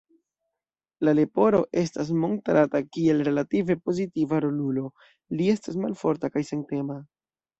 La 1.07 1.11
Leporo 1.17 1.59
estas 1.81 2.07
montrata 2.21 2.81
kiel 2.97 3.21
relative 3.29 3.77
pozitiva 3.89 4.41
rolulo, 4.47 4.85
li 5.41 5.51
estas 5.57 5.77
malforta 5.83 6.33
kaj 6.39 6.43
sentema. 6.49 6.99